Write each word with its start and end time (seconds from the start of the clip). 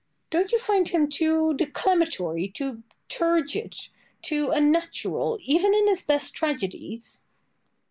Don't 0.31 0.51
you 0.51 0.57
find 0.57 0.87
him 0.87 1.07
too 1.07 1.53
declamatory, 1.53 2.47
too 2.47 2.81
turgid, 3.07 3.75
too 4.23 4.49
unnatural, 4.49 5.37
even 5.43 5.75
in 5.75 5.87
his 5.87 6.01
best 6.01 6.33
tragedies? 6.33 7.21